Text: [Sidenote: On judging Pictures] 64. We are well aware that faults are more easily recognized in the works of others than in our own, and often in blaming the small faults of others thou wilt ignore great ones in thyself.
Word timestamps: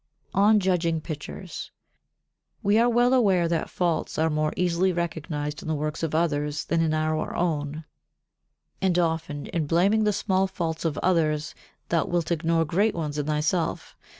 [Sidenote: 0.33 0.43
On 0.49 0.59
judging 0.59 1.01
Pictures] 1.01 1.69
64. 2.63 2.67
We 2.67 2.79
are 2.79 2.89
well 2.89 3.13
aware 3.13 3.47
that 3.47 3.69
faults 3.69 4.17
are 4.17 4.31
more 4.31 4.51
easily 4.57 4.91
recognized 4.91 5.61
in 5.61 5.67
the 5.67 5.75
works 5.75 6.01
of 6.01 6.15
others 6.15 6.65
than 6.65 6.81
in 6.81 6.91
our 6.95 7.35
own, 7.35 7.85
and 8.81 8.97
often 8.97 9.45
in 9.45 9.67
blaming 9.67 10.03
the 10.03 10.11
small 10.11 10.47
faults 10.47 10.85
of 10.85 10.97
others 11.03 11.53
thou 11.89 12.05
wilt 12.05 12.31
ignore 12.31 12.65
great 12.65 12.95
ones 12.95 13.19
in 13.19 13.27
thyself. 13.27 13.95